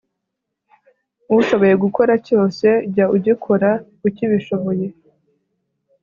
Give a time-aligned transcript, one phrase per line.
[1.39, 3.69] ushoboye gukora cyose, jya ugikora
[4.07, 4.87] ukibishoboye,